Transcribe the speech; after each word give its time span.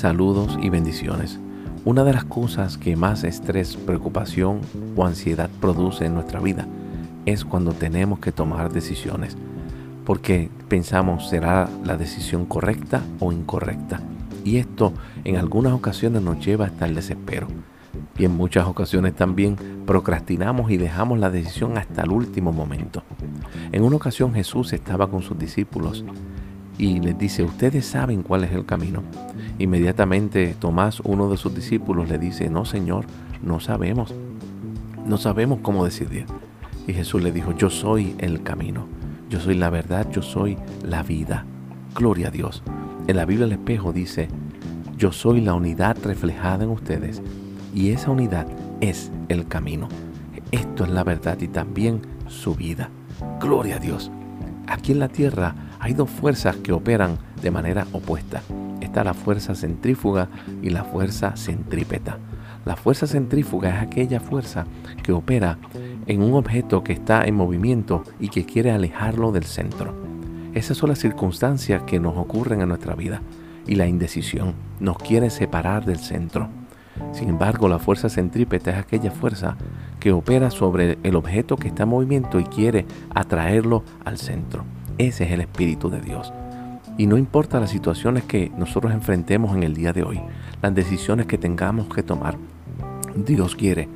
Saludos 0.00 0.58
y 0.62 0.70
bendiciones. 0.70 1.38
Una 1.84 2.04
de 2.04 2.14
las 2.14 2.24
cosas 2.24 2.78
que 2.78 2.96
más 2.96 3.22
estrés, 3.22 3.76
preocupación 3.76 4.62
o 4.96 5.04
ansiedad 5.04 5.50
produce 5.60 6.06
en 6.06 6.14
nuestra 6.14 6.40
vida 6.40 6.66
es 7.26 7.44
cuando 7.44 7.74
tenemos 7.74 8.18
que 8.18 8.32
tomar 8.32 8.72
decisiones, 8.72 9.36
porque 10.06 10.48
pensamos 10.68 11.28
será 11.28 11.68
la 11.84 11.98
decisión 11.98 12.46
correcta 12.46 13.02
o 13.18 13.30
incorrecta. 13.30 14.00
Y 14.42 14.56
esto 14.56 14.94
en 15.24 15.36
algunas 15.36 15.74
ocasiones 15.74 16.22
nos 16.22 16.42
lleva 16.42 16.64
hasta 16.64 16.86
el 16.86 16.94
desespero. 16.94 17.48
Y 18.16 18.24
en 18.24 18.34
muchas 18.34 18.66
ocasiones 18.66 19.14
también 19.14 19.58
procrastinamos 19.84 20.70
y 20.70 20.78
dejamos 20.78 21.18
la 21.18 21.28
decisión 21.28 21.76
hasta 21.76 22.04
el 22.04 22.10
último 22.10 22.52
momento. 22.52 23.02
En 23.70 23.82
una 23.82 23.96
ocasión 23.96 24.32
Jesús 24.32 24.72
estaba 24.72 25.10
con 25.10 25.20
sus 25.20 25.38
discípulos 25.38 26.06
y 26.78 27.00
les 27.00 27.18
dice, 27.18 27.42
ustedes 27.42 27.86
saben 27.86 28.22
cuál 28.22 28.44
es 28.44 28.52
el 28.52 28.64
camino. 28.64 29.02
Inmediatamente 29.58 30.54
Tomás, 30.58 31.00
uno 31.00 31.30
de 31.30 31.36
sus 31.36 31.54
discípulos, 31.54 32.08
le 32.08 32.18
dice, 32.18 32.48
no 32.48 32.64
Señor, 32.64 33.04
no 33.42 33.60
sabemos. 33.60 34.14
No 35.06 35.18
sabemos 35.18 35.60
cómo 35.62 35.84
decidir. 35.84 36.26
Y 36.86 36.92
Jesús 36.92 37.22
le 37.22 37.32
dijo, 37.32 37.52
yo 37.52 37.70
soy 37.70 38.14
el 38.18 38.42
camino, 38.42 38.86
yo 39.28 39.40
soy 39.40 39.54
la 39.54 39.70
verdad, 39.70 40.10
yo 40.10 40.22
soy 40.22 40.56
la 40.82 41.02
vida. 41.02 41.44
Gloria 41.94 42.28
a 42.28 42.30
Dios. 42.30 42.62
En 43.06 43.16
la 43.16 43.24
Biblia 43.24 43.46
el 43.46 43.52
espejo 43.52 43.92
dice, 43.92 44.28
yo 44.96 45.12
soy 45.12 45.40
la 45.40 45.54
unidad 45.54 45.96
reflejada 46.04 46.64
en 46.64 46.70
ustedes 46.70 47.22
y 47.74 47.90
esa 47.90 48.10
unidad 48.10 48.46
es 48.80 49.10
el 49.28 49.46
camino. 49.46 49.88
Esto 50.52 50.84
es 50.84 50.90
la 50.90 51.04
verdad 51.04 51.38
y 51.40 51.48
también 51.48 52.02
su 52.28 52.54
vida. 52.54 52.90
Gloria 53.40 53.76
a 53.76 53.78
Dios. 53.78 54.10
Aquí 54.66 54.92
en 54.92 54.98
la 54.98 55.08
tierra 55.08 55.54
hay 55.80 55.94
dos 55.94 56.10
fuerzas 56.10 56.56
que 56.56 56.72
operan 56.72 57.18
de 57.42 57.50
manera 57.50 57.86
opuesta. 57.92 58.42
Está 58.80 59.02
la 59.02 59.14
fuerza 59.14 59.54
centrífuga 59.54 60.28
y 60.62 60.70
la 60.70 60.84
fuerza 60.84 61.36
centrípeta. 61.36 62.18
La 62.66 62.76
fuerza 62.76 63.06
centrífuga 63.06 63.70
es 63.70 63.82
aquella 63.82 64.20
fuerza 64.20 64.66
que 65.02 65.12
opera 65.12 65.58
en 66.06 66.22
un 66.22 66.34
objeto 66.34 66.84
que 66.84 66.92
está 66.92 67.24
en 67.24 67.34
movimiento 67.34 68.04
y 68.20 68.28
que 68.28 68.44
quiere 68.44 68.70
alejarlo 68.70 69.32
del 69.32 69.44
centro. 69.44 69.94
Esas 70.52 70.76
son 70.76 70.90
las 70.90 70.98
circunstancias 70.98 71.82
que 71.84 71.98
nos 71.98 72.16
ocurren 72.18 72.60
en 72.60 72.68
nuestra 72.68 72.94
vida 72.94 73.22
y 73.66 73.76
la 73.76 73.86
indecisión 73.86 74.54
nos 74.80 74.98
quiere 74.98 75.30
separar 75.30 75.86
del 75.86 75.98
centro. 75.98 76.48
Sin 77.12 77.30
embargo, 77.30 77.68
la 77.68 77.78
fuerza 77.78 78.10
centrípeta 78.10 78.72
es 78.72 78.76
aquella 78.76 79.10
fuerza 79.10 79.56
que 79.98 80.12
opera 80.12 80.50
sobre 80.50 80.98
el 81.02 81.16
objeto 81.16 81.56
que 81.56 81.68
está 81.68 81.84
en 81.84 81.88
movimiento 81.90 82.38
y 82.38 82.44
quiere 82.44 82.84
atraerlo 83.14 83.84
al 84.04 84.18
centro. 84.18 84.64
Ese 85.00 85.24
es 85.24 85.32
el 85.32 85.40
Espíritu 85.40 85.88
de 85.88 86.02
Dios. 86.02 86.30
Y 86.98 87.06
no 87.06 87.16
importa 87.16 87.58
las 87.58 87.70
situaciones 87.70 88.24
que 88.24 88.52
nosotros 88.58 88.92
enfrentemos 88.92 89.56
en 89.56 89.62
el 89.62 89.72
día 89.72 89.94
de 89.94 90.02
hoy, 90.02 90.20
las 90.60 90.74
decisiones 90.74 91.24
que 91.24 91.38
tengamos 91.38 91.88
que 91.88 92.02
tomar, 92.02 92.36
Dios 93.16 93.56
quiere 93.56 93.88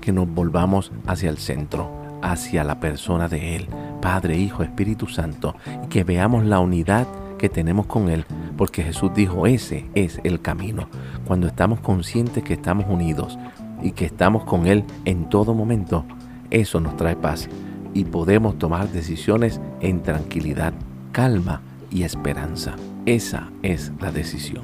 que 0.00 0.12
nos 0.12 0.32
volvamos 0.32 0.92
hacia 1.04 1.30
el 1.30 1.38
centro, 1.38 1.90
hacia 2.22 2.62
la 2.62 2.78
persona 2.78 3.26
de 3.26 3.56
Él, 3.56 3.66
Padre, 4.00 4.36
Hijo, 4.36 4.62
Espíritu 4.62 5.08
Santo, 5.08 5.56
y 5.84 5.88
que 5.88 6.04
veamos 6.04 6.44
la 6.44 6.60
unidad 6.60 7.08
que 7.38 7.48
tenemos 7.48 7.86
con 7.86 8.08
Él, 8.08 8.24
porque 8.56 8.84
Jesús 8.84 9.10
dijo, 9.16 9.48
ese 9.48 9.86
es 9.96 10.20
el 10.22 10.40
camino. 10.40 10.88
Cuando 11.26 11.48
estamos 11.48 11.80
conscientes 11.80 12.44
que 12.44 12.54
estamos 12.54 12.86
unidos 12.88 13.36
y 13.82 13.90
que 13.90 14.04
estamos 14.04 14.44
con 14.44 14.68
Él 14.68 14.84
en 15.06 15.28
todo 15.28 15.54
momento, 15.54 16.04
eso 16.50 16.78
nos 16.78 16.96
trae 16.96 17.16
paz 17.16 17.48
y 17.94 18.04
podemos 18.04 18.58
tomar 18.58 18.88
decisiones 18.90 19.60
en 19.80 20.02
tranquilidad, 20.02 20.72
calma 21.12 21.62
y 21.90 22.04
esperanza. 22.04 22.76
Esa 23.06 23.50
es 23.62 23.92
la 24.00 24.12
decisión. 24.12 24.62